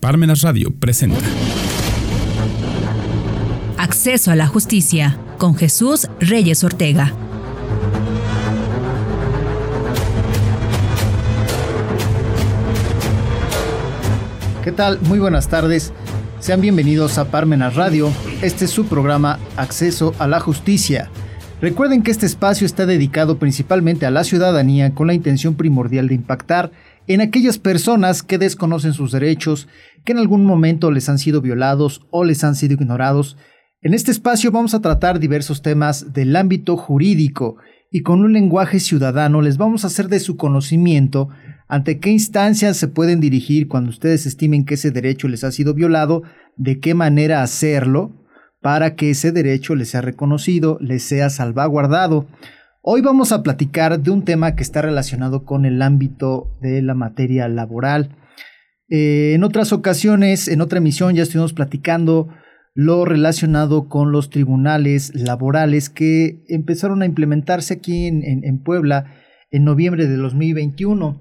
[0.00, 1.18] Parmenas Radio presenta.
[3.78, 7.12] Acceso a la justicia con Jesús Reyes Ortega.
[14.62, 15.00] ¿Qué tal?
[15.02, 15.92] Muy buenas tardes.
[16.38, 18.12] Sean bienvenidos a Parmenas Radio.
[18.40, 21.10] Este es su programa Acceso a la Justicia.
[21.60, 26.14] Recuerden que este espacio está dedicado principalmente a la ciudadanía con la intención primordial de
[26.14, 26.70] impactar
[27.08, 29.66] en aquellas personas que desconocen sus derechos,
[30.04, 33.36] que en algún momento les han sido violados o les han sido ignorados.
[33.80, 37.56] En este espacio vamos a tratar diversos temas del ámbito jurídico
[37.90, 41.30] y con un lenguaje ciudadano les vamos a hacer de su conocimiento
[41.68, 45.74] ante qué instancias se pueden dirigir cuando ustedes estimen que ese derecho les ha sido
[45.74, 46.22] violado,
[46.56, 48.12] de qué manera hacerlo
[48.60, 52.26] para que ese derecho les sea reconocido, les sea salvaguardado.
[52.90, 56.94] Hoy vamos a platicar de un tema que está relacionado con el ámbito de la
[56.94, 58.16] materia laboral.
[58.88, 62.28] Eh, en otras ocasiones, en otra emisión, ya estuvimos platicando
[62.72, 69.12] lo relacionado con los tribunales laborales que empezaron a implementarse aquí en, en Puebla
[69.50, 71.20] en noviembre de 2021.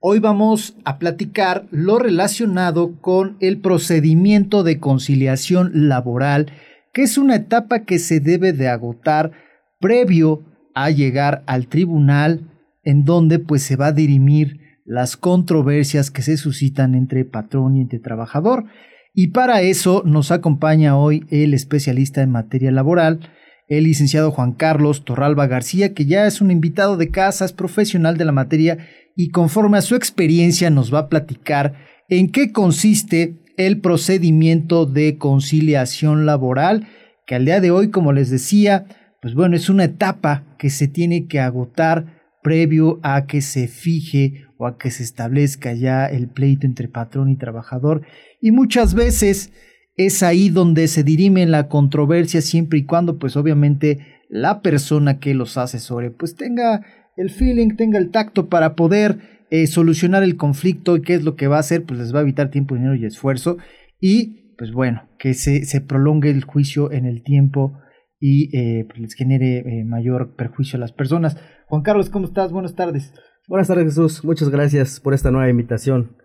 [0.00, 6.50] Hoy vamos a platicar lo relacionado con el procedimiento de conciliación laboral,
[6.92, 9.46] que es una etapa que se debe de agotar
[9.80, 10.42] previo
[10.84, 12.50] a llegar al tribunal
[12.84, 17.82] en donde pues se va a dirimir las controversias que se suscitan entre patrón y
[17.82, 18.64] entre trabajador.
[19.12, 23.20] Y para eso nos acompaña hoy el especialista en materia laboral,
[23.66, 28.16] el licenciado Juan Carlos Torralba García, que ya es un invitado de casa, es profesional
[28.16, 28.78] de la materia
[29.16, 31.74] y conforme a su experiencia nos va a platicar
[32.08, 36.86] en qué consiste el procedimiento de conciliación laboral,
[37.26, 38.86] que al día de hoy, como les decía,
[39.28, 44.46] pues bueno, es una etapa que se tiene que agotar previo a que se fije
[44.56, 48.06] o a que se establezca ya el pleito entre patrón y trabajador.
[48.40, 49.52] Y muchas veces
[49.98, 53.98] es ahí donde se dirime la controversia siempre y cuando pues obviamente
[54.30, 56.86] la persona que los asesore pues tenga
[57.18, 61.36] el feeling, tenga el tacto para poder eh, solucionar el conflicto y qué es lo
[61.36, 63.58] que va a hacer, pues les va a evitar tiempo, dinero y esfuerzo
[64.00, 67.78] y pues bueno, que se, se prolongue el juicio en el tiempo
[68.20, 71.36] y eh, pues les genere eh, mayor perjuicio a las personas.
[71.66, 72.52] Juan Carlos, ¿cómo estás?
[72.52, 73.12] Buenas tardes.
[73.46, 76.16] Buenas tardes Jesús, muchas gracias por esta nueva invitación.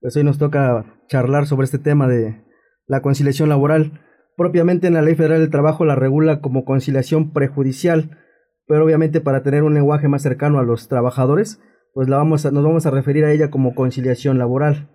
[0.00, 2.42] Pues hoy nos toca charlar sobre este tema de
[2.86, 4.00] la conciliación laboral.
[4.36, 8.18] Propiamente en la Ley Federal del Trabajo la regula como conciliación prejudicial,
[8.66, 11.60] pero obviamente para tener un lenguaje más cercano a los trabajadores,
[11.92, 14.88] pues la vamos a, nos vamos a referir a ella como conciliación laboral.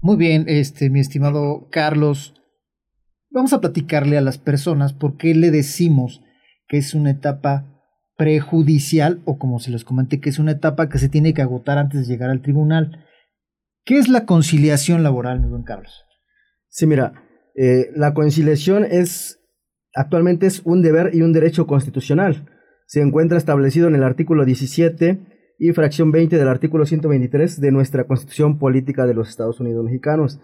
[0.00, 2.34] Muy bien, este, mi estimado Carlos,
[3.36, 6.22] Vamos a platicarle a las personas por qué le decimos
[6.68, 7.66] que es una etapa
[8.16, 11.76] prejudicial o como se les comenté que es una etapa que se tiene que agotar
[11.76, 13.04] antes de llegar al tribunal.
[13.84, 16.06] ¿Qué es la conciliación laboral, mi buen Carlos?
[16.70, 17.12] Sí, mira,
[17.54, 19.38] eh, la conciliación es
[19.94, 22.48] actualmente es un deber y un derecho constitucional.
[22.86, 25.20] Se encuentra establecido en el artículo 17
[25.58, 30.40] y fracción 20 del artículo 123 de nuestra Constitución Política de los Estados Unidos Mexicanos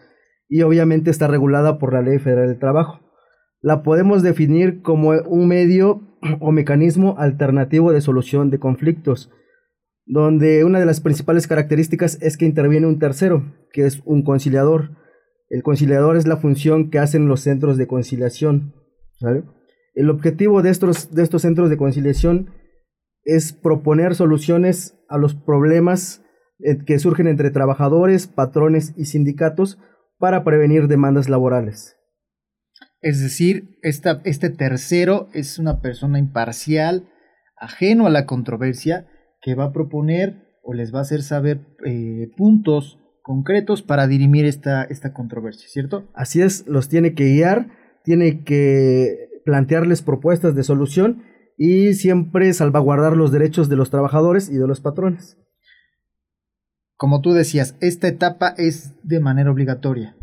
[0.53, 3.01] y obviamente está regulada por la Ley Federal del Trabajo.
[3.63, 6.03] La podemos definir como un medio
[6.41, 9.31] o mecanismo alternativo de solución de conflictos,
[10.05, 14.91] donde una de las principales características es que interviene un tercero, que es un conciliador.
[15.49, 18.75] El conciliador es la función que hacen los centros de conciliación.
[19.95, 22.51] El objetivo de estos, de estos centros de conciliación
[23.25, 26.23] es proponer soluciones a los problemas
[26.59, 29.79] eh, que surgen entre trabajadores, patrones y sindicatos
[30.23, 31.97] para prevenir demandas laborales.
[33.01, 37.09] Es decir, este tercero es una persona imparcial,
[37.57, 39.09] ajeno a la controversia,
[39.41, 44.45] que va a proponer o les va a hacer saber eh, puntos concretos para dirimir
[44.45, 46.09] esta, esta controversia, ¿cierto?
[46.15, 47.73] Así es, los tiene que guiar,
[48.05, 51.25] tiene que plantearles propuestas de solución
[51.59, 55.37] y siempre salvaguardar los derechos de los trabajadores y de los patrones
[57.03, 60.15] como tú decías, esta etapa es de manera obligatoria.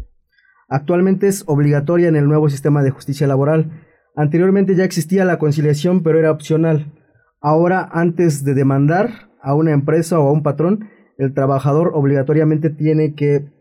[0.69, 3.83] Actualmente es obligatoria en el nuevo sistema de justicia laboral.
[4.15, 6.93] Anteriormente ya existía la conciliación, pero era opcional.
[7.41, 10.87] Ahora, antes de demandar a una empresa o a un patrón,
[11.17, 13.51] el trabajador obligatoriamente tiene que,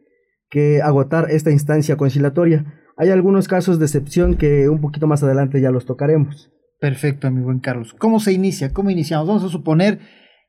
[0.48, 2.72] que agotar esta instancia conciliatoria.
[2.96, 6.52] Hay algunos casos de excepción que un poquito más adelante ya los tocaremos.
[6.78, 7.96] Perfecto, mi buen Carlos.
[7.98, 8.72] ¿Cómo se inicia?
[8.72, 9.26] ¿Cómo iniciamos?
[9.26, 9.98] Vamos a suponer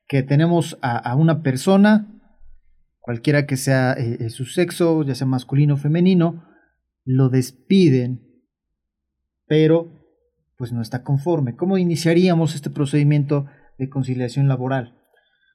[0.06, 2.19] que tenemos a, a una persona
[3.00, 6.44] cualquiera que sea eh, eh, su sexo, ya sea masculino o femenino,
[7.04, 8.20] lo despiden,
[9.46, 9.90] pero
[10.56, 11.56] pues no está conforme.
[11.56, 13.46] ¿Cómo iniciaríamos este procedimiento
[13.78, 14.96] de conciliación laboral?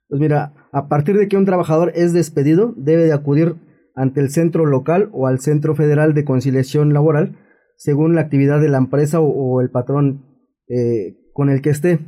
[0.09, 3.55] Pues mira, a partir de que un trabajador es despedido, debe de acudir
[3.95, 7.37] ante el centro local o al centro federal de conciliación laboral,
[7.77, 10.25] según la actividad de la empresa o, el patrón
[10.67, 11.99] eh, con el que esté.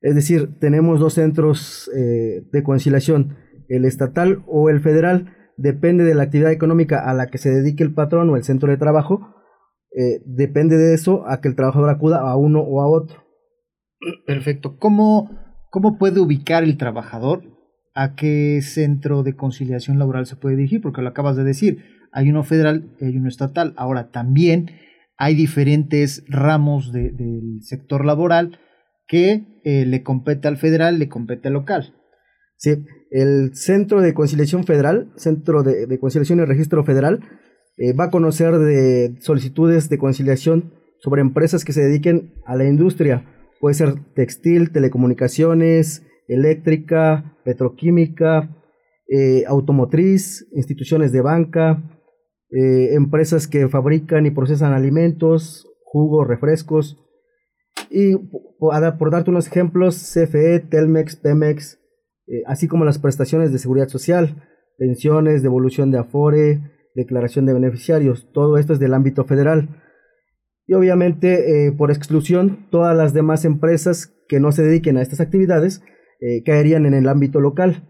[0.00, 3.36] Es decir, tenemos dos centros de conciliación,
[3.76, 7.82] el estatal o el federal, depende de la actividad económica a la que se dedique
[7.82, 9.34] el patrón o el centro de trabajo,
[9.94, 13.24] eh, depende de eso a que el trabajador acuda a uno o a otro.
[14.26, 14.78] Perfecto.
[14.78, 15.30] ¿Cómo,
[15.70, 17.42] ¿Cómo puede ubicar el trabajador
[17.94, 20.80] a qué centro de conciliación laboral se puede dirigir?
[20.80, 23.74] Porque lo acabas de decir, hay uno federal y hay uno estatal.
[23.76, 24.70] Ahora también
[25.18, 28.58] hay diferentes ramos del sector laboral
[29.06, 31.94] que eh, le compete al federal, le compete al local.
[32.62, 37.18] Sí, el Centro de Conciliación Federal, Centro de, Conciliación y Registro Federal,
[37.76, 42.64] eh, va a conocer de solicitudes de conciliación sobre empresas que se dediquen a la
[42.64, 43.26] industria.
[43.58, 48.56] Puede ser textil, telecomunicaciones, eléctrica, petroquímica,
[49.08, 51.82] eh, automotriz, instituciones de banca,
[52.52, 56.96] eh, empresas que fabrican y procesan alimentos, jugos, refrescos.
[57.90, 58.14] Y
[58.60, 61.81] por, darte unos ejemplos, CFE, Telmex, Pemex,
[62.32, 64.48] eh, así como las prestaciones de seguridad social,
[64.78, 66.60] pensiones, devolución de afore,
[66.94, 69.82] declaración de beneficiarios, todo esto es del ámbito federal.
[70.66, 75.20] Y obviamente, eh, por exclusión, todas las demás empresas que no se dediquen a estas
[75.20, 75.82] actividades
[76.46, 77.88] caerían en el ámbito local.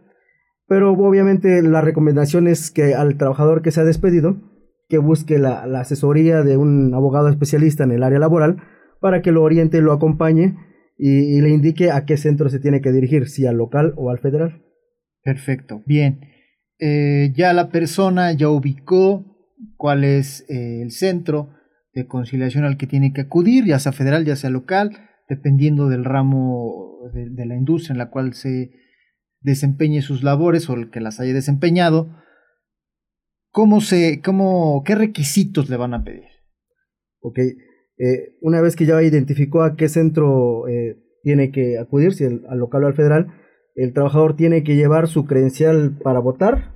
[0.66, 4.40] Pero obviamente la recomendación es que al trabajador que se ha despedido,
[4.92, 8.62] que busque la, asesoría de un abogado especialista en el área laboral
[9.00, 10.58] para que lo oriente y lo acompañe
[10.96, 14.18] y, le indique a qué centro se tiene que dirigir, si al local o al
[14.18, 14.62] federal.
[15.22, 16.20] Perfecto, bien.
[16.78, 19.24] Eh, ya la persona ya ubicó
[19.76, 21.50] cuál es eh, el centro
[21.94, 24.90] de conciliación al que tiene que acudir, ya sea federal, ya sea local,
[25.28, 28.70] dependiendo del ramo de, de la industria en la cual se
[29.40, 32.16] desempeñe sus labores o el que las haya desempeñado.
[33.50, 36.28] ¿Cómo se, cómo, qué requisitos le van a pedir?
[37.20, 37.38] Ok,
[38.04, 42.58] eh, una vez que ya identificó a qué centro eh, tiene que acudir, si al
[42.58, 43.28] local o al federal,
[43.76, 46.74] el trabajador tiene que llevar su credencial para votar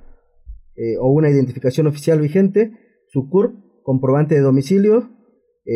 [0.77, 2.71] eh, o una identificación oficial vigente,
[3.09, 5.09] su CURP, comprobante de domicilio,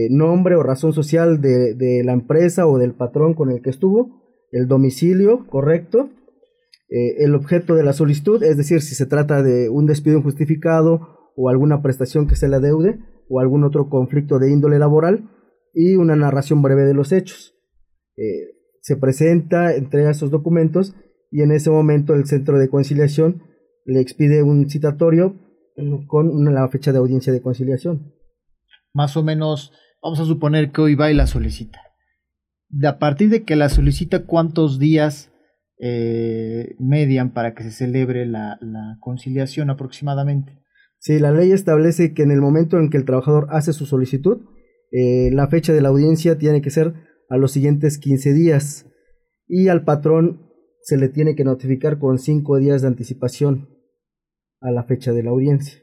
[0.10, 4.22] nombre o razón social de, de la empresa o del patrón con el que estuvo,
[4.54, 6.10] el domicilio correcto,
[6.88, 11.50] el objeto de la solicitud, es decir, si se trata de un despido injustificado o
[11.50, 15.30] alguna prestación que se le adeude o algún otro conflicto de índole laboral
[15.74, 17.56] y una narración breve de los hechos.
[18.18, 20.96] Eh, se presenta, entrega esos documentos
[21.30, 23.44] y en ese momento el centro de conciliación
[23.86, 25.40] le expide un citatorio
[26.08, 28.14] con la fecha de audiencia de conciliación.
[28.94, 29.72] Más o menos,
[30.02, 31.80] vamos a suponer que hoy va y la solicita.
[32.70, 35.32] De a partir de que la solicita, ¿cuántos días
[35.84, 38.60] eh, median para que se celebre la,
[39.00, 40.62] conciliación aproximadamente.
[41.00, 44.42] Sí, la ley establece que en el momento en que el trabajador hace su solicitud,
[44.92, 46.94] eh, la fecha de la audiencia tiene que ser
[47.30, 48.86] a los siguientes 15 días
[49.48, 50.52] y al patrón
[50.82, 53.70] se le tiene que notificar con 5 días de anticipación
[54.60, 55.82] a la fecha de la audiencia.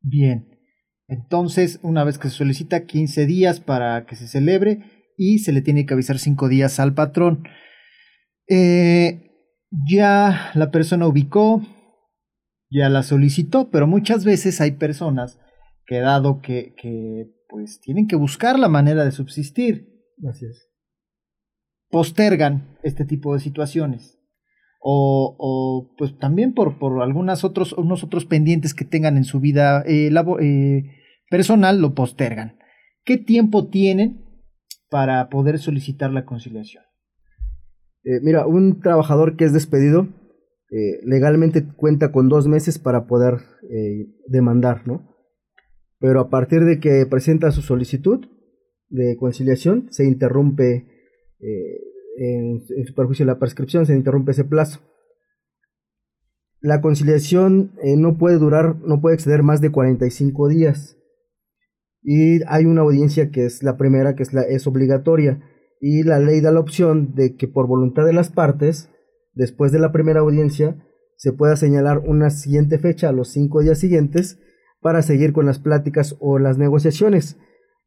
[0.00, 0.60] Bien,
[1.08, 4.84] entonces una vez que se solicita 15 días para que se celebre
[5.16, 7.44] y se le tiene que avisar 5 días al patrón.
[8.48, 9.30] Eh,
[9.88, 11.62] ya la persona ubicó,
[12.70, 15.40] ya la solicitó, pero muchas veces hay personas
[15.86, 19.88] que dado que, que pues tienen que buscar la manera de subsistir,
[21.88, 24.18] postergan este tipo de situaciones.
[24.80, 29.38] O, o pues también por, por algunas otros, unos otros pendientes que tengan en su
[29.38, 30.82] vida eh, eh,
[31.30, 32.58] personal, lo postergan.
[33.04, 34.24] ¿Qué tiempo tienen
[34.90, 36.82] para poder solicitar la conciliación?
[38.02, 40.08] Eh, mira, un trabajador que es despedido
[41.04, 43.34] legalmente cuenta con dos meses para poder
[44.26, 45.13] demandar, ¿no?
[46.04, 48.26] Pero a partir de que presenta su solicitud
[48.90, 50.86] de conciliación, se interrumpe,
[51.40, 54.80] en, en, su perjuicio de la prescripción, se interrumpe ese plazo.
[56.60, 60.98] La conciliación no puede durar, no puede exceder más de 45 días.
[62.02, 65.42] Y hay una audiencia que es la primera, que es, la, es obligatoria
[65.80, 68.90] y la ley da la opción de que por voluntad de las partes,
[69.32, 73.78] después de la primera audiencia, se pueda señalar una siguiente fecha a los cinco días
[73.78, 74.38] siguientes
[74.84, 77.38] para seguir con las pláticas o las negociaciones.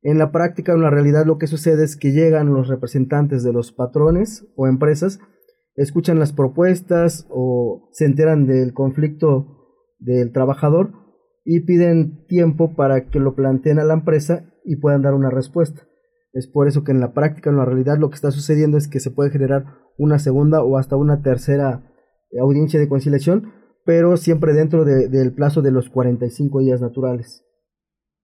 [0.01, 3.53] En la práctica, en la realidad, lo que sucede es que llegan los representantes de
[3.53, 5.19] los patrones o empresas,
[5.75, 9.45] escuchan las propuestas o se enteran del conflicto
[9.99, 10.89] del trabajador
[11.45, 15.83] y piden tiempo para que lo planteen a la empresa y puedan dar una respuesta.
[16.33, 18.87] Es por eso que en la práctica, en la realidad, lo que está sucediendo es
[18.87, 19.65] que se puede generar
[19.99, 21.93] una segunda o hasta una tercera
[22.41, 23.53] audiencia de conciliación
[23.87, 27.45] pero siempre dentro del plazo de los 45 días naturales.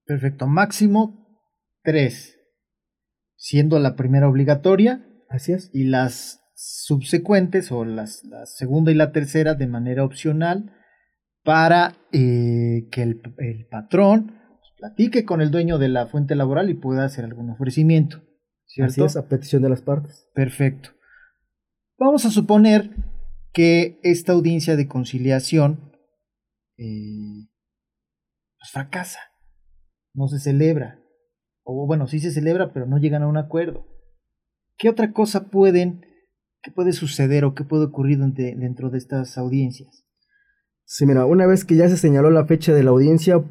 [0.04, 1.40] Perfecto, máximo
[1.84, 2.38] 3,
[3.34, 5.06] siendo la primera obligatoria.
[5.30, 5.70] Así es.
[5.72, 10.70] Y las subsecuentes o las, la segunda y la tercera de manera opcional
[11.42, 13.22] para eh, que el,
[13.70, 14.38] patrón
[14.76, 18.22] platique con el dueño de la fuente laboral y pueda hacer algún ofrecimiento.
[18.66, 18.90] ¿cierto?
[18.90, 20.28] Así es, a petición de las partes.
[20.34, 20.90] Perfecto.
[21.96, 22.90] Vamos a suponer
[23.54, 25.92] que esta audiencia de conciliación
[26.76, 27.48] eh,
[28.58, 29.20] pues fracasa,
[30.12, 31.00] no se celebra,
[31.62, 33.86] o bueno, sí se celebra, pero no llegan a un acuerdo.
[34.76, 36.04] ¿Qué otra cosa pueden,
[36.62, 40.04] qué puede suceder o qué puede ocurrir dentro de estas audiencias?
[40.84, 43.42] Sí, mira, una vez que ya se señaló la fecha de la audiencia,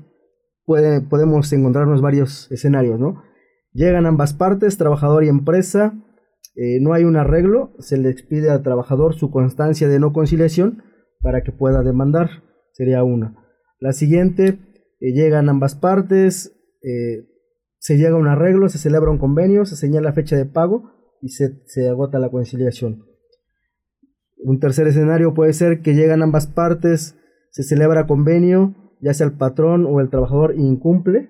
[0.65, 3.23] podemos encontrarnos varios escenarios, ¿no?
[3.71, 5.93] Llegan ambas partes, trabajador y empresa,
[6.55, 10.83] eh, no hay un arreglo, se le expide al trabajador su constancia de no conciliación
[11.21, 12.43] para que pueda demandar,
[12.73, 13.35] sería una.
[13.79, 14.59] La siguiente,
[14.99, 17.27] eh, llegan ambas partes, eh,
[17.79, 20.91] se llega a un arreglo, se celebra un convenio, se señala fecha de pago
[21.21, 23.05] y se, se agota la conciliación.
[24.37, 27.17] Un tercer escenario puede ser que llegan ambas partes,
[27.49, 31.29] se celebra convenio, ya sea el patrón o el trabajador incumple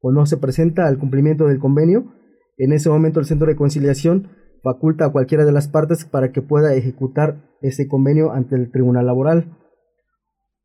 [0.00, 2.14] o no se presenta al cumplimiento del convenio.
[2.56, 4.28] En ese momento el centro de conciliación
[4.64, 9.06] faculta a cualquiera de las partes para que pueda ejecutar ese convenio ante el tribunal
[9.06, 9.56] laboral.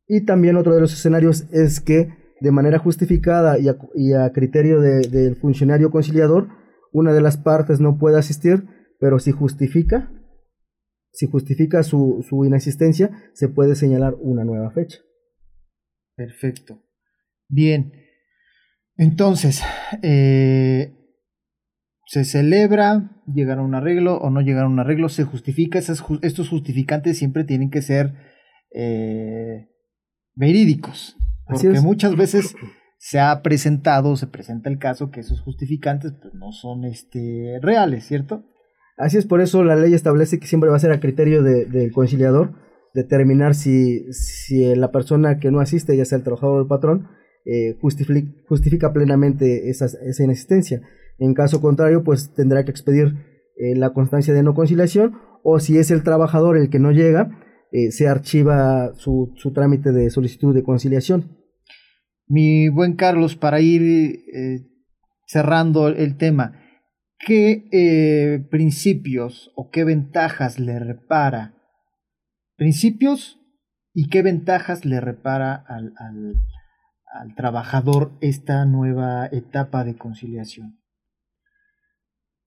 [0.08, 2.08] Y también otro de los escenarios es que
[2.40, 6.48] de manera justificada y a, criterio del funcionario conciliador,
[6.92, 8.64] una de las partes no puede asistir,
[8.98, 10.10] pero si justifica,
[11.12, 14.98] si justifica su, su inexistencia, se puede señalar una nueva fecha.
[16.16, 16.82] Perfecto.
[17.48, 17.92] Bien.
[18.96, 19.62] Entonces,
[20.02, 20.99] eh,
[22.10, 26.48] se celebra, llegar a un arreglo o no llegar a un arreglo, se justifica, estos
[26.48, 28.14] justificantes siempre tienen que ser
[28.74, 29.68] eh,
[30.34, 32.56] verídicos, porque muchas veces
[32.98, 38.06] se ha presentado, se presenta el caso que esos justificantes pues, no son este, reales,
[38.06, 38.44] ¿cierto?
[38.96, 41.92] Así es, por eso la ley establece que siempre va a ser a criterio del
[41.92, 42.56] conciliador
[42.92, 47.06] determinar si, si, la persona que no asiste, ya sea el trabajador o el patrón,
[47.44, 50.82] eh, justifica, plenamente esa, esa inexistencia.
[51.20, 53.14] En caso contrario, pues tendrá que expedir
[53.56, 57.30] eh, la constancia de no conciliación o si es el trabajador el que no llega,
[57.72, 61.36] eh, se archiva su, trámite de solicitud de conciliación.
[62.26, 64.66] Mi buen Carlos, para ir eh,
[65.26, 66.58] cerrando el tema,
[67.18, 71.54] ¿qué principios o qué ventajas le repara?
[72.56, 73.38] Principios
[73.92, 80.79] y qué ventajas le repara al, al trabajador esta nueva etapa de conciliación.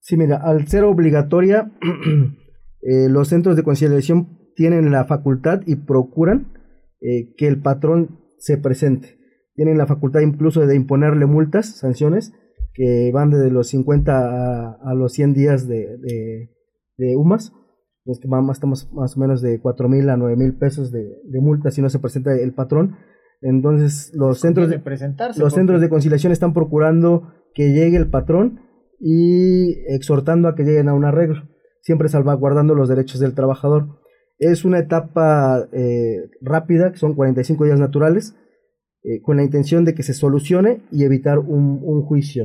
[0.04, 1.72] Sí, mira, al ser obligatoria,
[2.82, 6.52] eh, los centros de conciliación tienen la facultad y procuran
[7.00, 9.16] eh, que el patrón se presente.
[9.54, 12.34] Tienen la facultad incluso de imponerle multas, sanciones,
[12.74, 15.96] que van desde los 50 a, los 100 días de,
[16.98, 17.54] de, UMAS.
[18.04, 21.40] Es que estamos más o menos de 4 mil a 9 mil pesos de, de
[21.40, 22.98] multa si no se presenta el patrón.
[23.40, 24.82] Entonces, los centros de,
[25.38, 28.60] los centros de conciliación están procurando que llegue el patrón
[29.06, 31.42] y exhortando a que lleguen a un arreglo,
[31.82, 34.00] siempre salvaguardando los derechos del trabajador.
[34.38, 38.34] Es una etapa eh, rápida, que son 45 días naturales,
[39.02, 42.44] eh, con la intención de que se solucione y evitar un, juicio.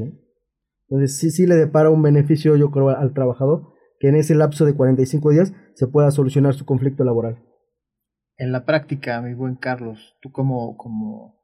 [0.90, 4.66] Entonces sí, sí le depara un beneficio, yo creo, al trabajador, que en ese lapso
[4.66, 7.42] de 45 días se pueda solucionar su conflicto laboral.
[8.36, 11.39] En la práctica, mi buen Carlos, tú como, como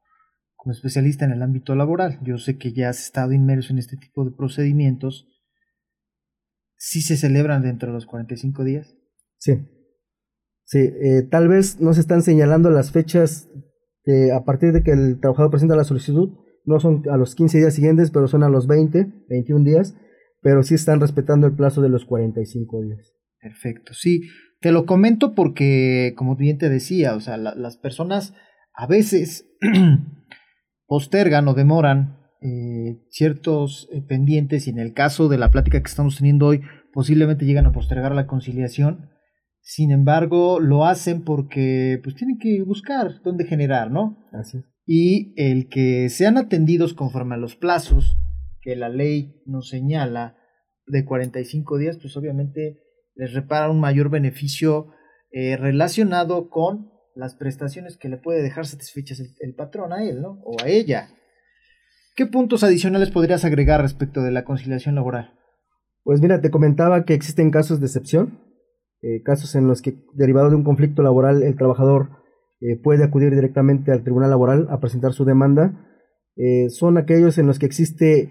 [0.65, 2.17] como especialista en el ámbito laboral.
[2.23, 5.27] Yo sé que ya has estado inmerso en este tipo de procedimientos.
[6.75, 8.97] ¿Sí se celebran dentro de los 45 días?
[9.37, 9.59] Sí.
[10.63, 13.47] Sí, eh, tal vez no se están señalando las fechas
[14.33, 16.35] a partir de que el trabajador presenta la solicitud.
[16.63, 19.95] No son a los 15 días siguientes, pero son a los 20, 21 días.
[20.41, 23.13] Pero sí están respetando el plazo de los 45 días.
[23.39, 24.21] Perfecto, sí.
[24.61, 28.33] Te lo comento porque, como bien te decía, o sea, las personas
[28.73, 29.47] a veces
[30.87, 35.87] postergan o demoran eh, ciertos eh, pendientes y en el caso de la plática que
[35.87, 36.61] estamos teniendo hoy
[36.93, 39.09] posiblemente llegan a postergar la conciliación.
[39.61, 44.25] Sin embargo, lo hacen porque pues tienen que buscar dónde generar, ¿no?
[44.31, 48.15] Así Y el que sean atendidos conforme a los plazos
[48.61, 50.37] que la ley nos señala
[50.87, 52.79] de 45 días, pues obviamente
[53.15, 54.91] les repara un mayor beneficio
[55.31, 60.41] eh, relacionado con las prestaciones que le puede dejar satisfechas el, patrón a él, ¿no?
[60.43, 61.09] O a ella.
[62.15, 65.33] ¿Qué puntos adicionales podrías agregar respecto de la conciliación laboral?
[66.03, 68.39] Pues mira, te comentaba que existen casos de excepción,
[69.01, 72.09] eh, casos en los que, derivado de un conflicto laboral, el trabajador
[72.61, 75.87] eh, puede acudir directamente al Tribunal Laboral a presentar su demanda.
[76.35, 78.29] Eh, son aquellos en los que existe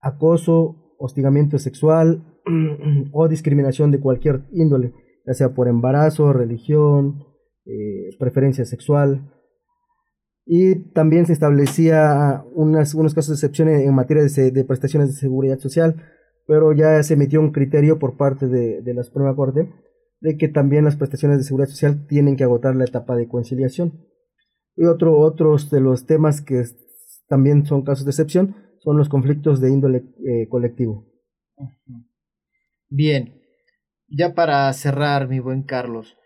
[0.00, 2.40] acoso, hostigamiento sexual
[3.12, 4.92] o discriminación de cualquier índole,
[5.26, 7.24] ya sea por embarazo, religión,
[8.18, 9.32] preferencia sexual,
[10.46, 15.58] y también se establecía unas, unos casos de excepción en, materia de, prestaciones de seguridad
[15.58, 15.96] social,
[16.46, 19.68] pero ya se emitió un criterio por parte de, la Suprema Corte
[20.20, 24.06] de que también las prestaciones de seguridad social tienen que agotar la etapa de conciliación.
[24.76, 26.62] Y otro, otros de los temas que
[27.28, 31.06] también son casos de excepción son los conflictos de índole eh, colectivo.
[32.88, 33.42] Bien,
[34.08, 36.16] ya para cerrar, mi buen Carlos,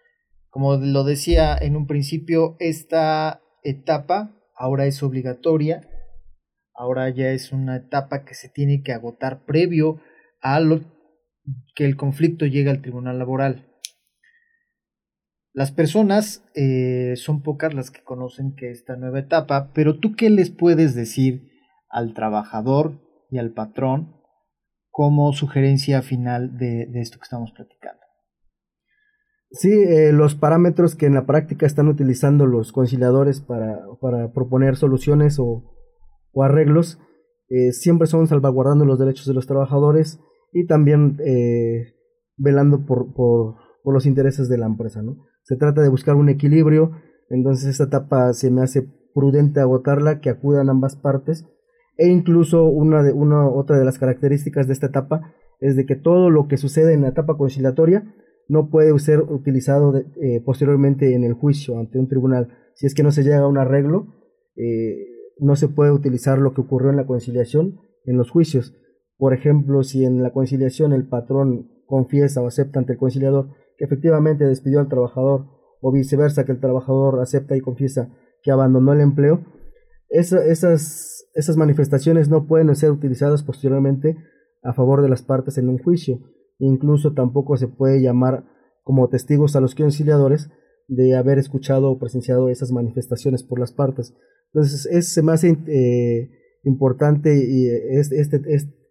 [0.50, 5.88] como lo decía en un principio, esta etapa ahora es obligatoria,
[6.74, 10.00] ahora ya es una etapa que se tiene que agotar previo
[10.40, 10.80] a lo
[11.74, 13.66] que el conflicto llegue al tribunal laboral.
[15.52, 20.30] Las personas eh, son pocas las que conocen que esta nueva etapa, pero tú qué
[20.30, 21.48] les puedes decir
[21.88, 24.16] al trabajador y al patrón
[24.90, 27.99] como sugerencia final de esto que estamos platicando.
[29.52, 33.80] Sí, eh, los parámetros que en la práctica están utilizando los conciliadores para,
[34.32, 35.64] proponer soluciones o,
[36.40, 37.00] arreglos
[37.48, 40.20] eh, siempre son salvaguardando los derechos de los trabajadores
[40.52, 41.94] y también eh,
[42.36, 45.02] velando por, por, los intereses de la empresa.
[45.02, 45.16] ¿no?
[45.42, 46.92] Se trata de buscar un equilibrio,
[47.28, 51.44] entonces esta etapa se me hace prudente agotarla, que acudan ambas partes
[51.98, 55.96] e incluso una de, una, otra de las características de esta etapa es de que
[55.96, 58.14] todo lo que sucede en la etapa conciliatoria
[58.48, 62.48] no puede ser utilizado eh, posteriormente en el juicio ante un tribunal.
[62.74, 64.14] Si es que no se llega a un arreglo,
[64.56, 65.06] eh,
[65.38, 68.76] no se puede utilizar lo que ocurrió en la conciliación en los juicios.
[69.16, 73.84] Por ejemplo, si en la conciliación el patrón confiesa o acepta ante el conciliador que
[73.84, 75.46] efectivamente despidió al trabajador
[75.80, 79.44] o viceversa que el trabajador acepta y confiesa que abandonó el empleo,
[80.10, 84.16] esas manifestaciones no pueden ser utilizadas posteriormente
[84.62, 86.20] a favor de las partes en un juicio
[86.60, 88.44] Incluso tampoco se puede llamar
[88.84, 90.50] como testigos a los conciliadores
[90.88, 94.14] de haber escuchado o presenciado esas manifestaciones por las partes.
[94.52, 96.30] Entonces, es, se me hace eh,
[96.64, 98.40] importante y este,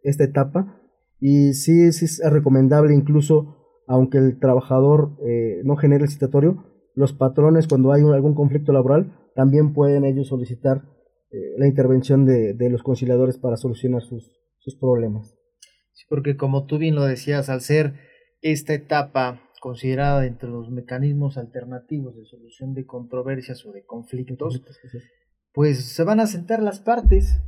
[0.04, 0.80] esta etapa
[1.20, 6.64] y sí, sí, es recomendable incluso, aunque el trabajador eh, no genere el citatorio,
[6.96, 10.84] los patrones cuando hay algún conflicto laboral también pueden ellos solicitar
[11.32, 15.39] eh, la intervención de, de, los conciliadores para solucionar sus, sus problemas
[16.08, 17.96] porque como tú bien lo decías, al ser
[18.42, 24.62] esta etapa considerada entre los mecanismos alternativos de solución de controversias o de conflictos,
[25.54, 27.42] pues se van a sentar las partes,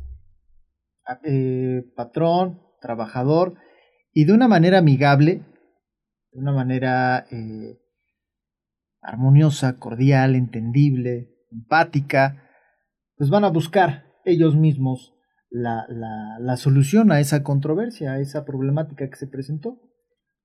[1.24, 3.56] eh, patrón, trabajador,
[4.14, 5.46] y de una manera amigable,
[6.32, 7.80] de una manera eh,
[9.02, 12.50] armoniosa, cordial, entendible, empática,
[13.16, 15.11] pues van a buscar ellos mismos
[15.52, 19.80] la, la, la, solución a esa controversia, a esa problemática que se presentó.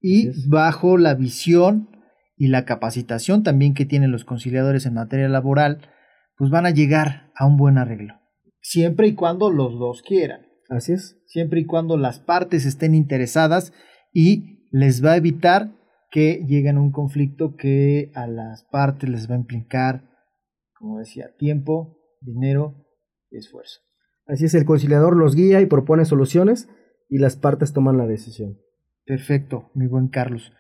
[0.00, 1.88] Y bajo la visión
[2.36, 5.88] y la capacitación también que tienen los conciliadores en materia laboral,
[6.36, 8.14] pues van a llegar a un buen arreglo.
[8.60, 10.46] Siempre y cuando los dos quieran.
[10.68, 11.16] Así es.
[11.26, 13.72] Siempre y cuando las partes estén interesadas
[14.12, 15.72] y les va a evitar
[16.10, 20.10] que lleguen a un conflicto que a las partes les va a implicar,
[20.74, 22.86] como decía, tiempo, dinero
[23.30, 23.85] y esfuerzo.
[24.26, 26.68] Así es, el conciliador los guía y propone soluciones
[27.08, 28.58] y las partes toman la decisión.
[29.04, 30.52] Perfecto, mi buen Carlos.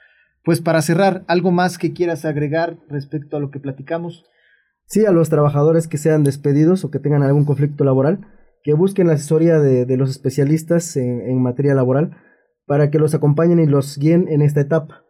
[0.44, 4.24] Pues para cerrar, ¿algo más que quieras agregar respecto a lo que platicamos?
[4.86, 8.20] Sí, a los trabajadores que sean despedidos o que tengan algún conflicto laboral,
[8.62, 12.16] que busquen la asesoría de, los especialistas en, materia laboral
[12.66, 15.04] para que los acompañen y los guíen en esta etapa.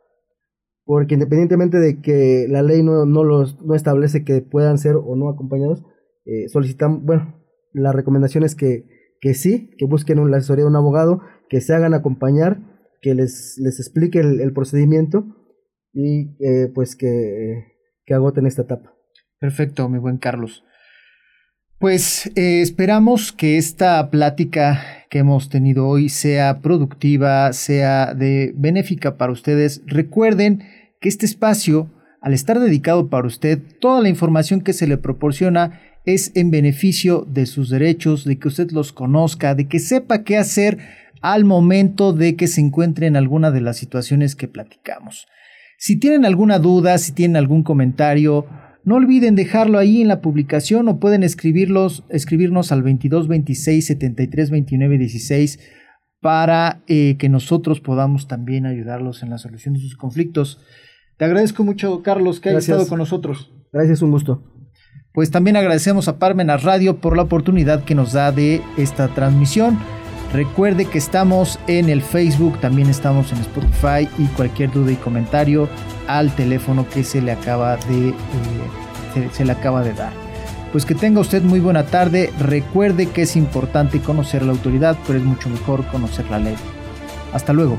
[0.84, 5.28] Porque independientemente de que la ley no, los, no establece que puedan ser o no
[5.28, 5.84] acompañados,
[6.24, 7.45] eh, solicitan, bueno,
[7.76, 8.84] la recomendación es que,
[9.20, 12.58] que sí, que busquen una asesoría de un abogado, que se hagan acompañar,
[13.02, 15.26] que les, les explique el, procedimiento
[15.92, 17.74] y eh, pues que,
[18.06, 18.94] que, agoten esta etapa.
[19.38, 20.64] Perfecto, mi buen Carlos.
[21.78, 29.18] Pues eh, esperamos que esta plática que hemos tenido hoy sea productiva, sea de benéfica
[29.18, 29.82] para ustedes.
[29.84, 30.62] Recuerden
[31.00, 31.90] que este espacio,
[32.26, 37.24] al estar dedicado para usted, toda la información que se le proporciona es en beneficio
[37.24, 40.78] de sus derechos, de que usted los conozca, de que sepa qué hacer
[41.22, 45.28] al momento de que se encuentre en alguna de las situaciones que platicamos.
[45.78, 48.44] Si tienen alguna duda, si tienen algún comentario,
[48.82, 54.50] no olviden dejarlo ahí en la publicación o pueden escribirlos, escribirnos al 22 26 73
[54.50, 55.60] 29 16
[56.20, 60.58] para eh, que nosotros podamos también ayudarlos en la solución de sus conflictos.
[61.16, 63.50] Te agradezco mucho, Carlos, que hayas estado con nosotros.
[63.72, 64.42] Gracias, un gusto.
[65.12, 69.78] pues también agradecemos a Parmenas Radio por la oportunidad que nos da de esta transmisión.
[70.32, 75.68] Recuerde que estamos en el Facebook, también estamos en Spotify y cualquier duda y comentario
[76.06, 80.12] al teléfono que se le acaba de, eh, se le acaba de dar.
[80.72, 82.30] Pues que tenga usted muy buena tarde.
[82.38, 86.56] Recuerde que es importante conocer la autoridad, pero es mucho mejor conocer la ley.
[87.32, 87.78] Hasta luego.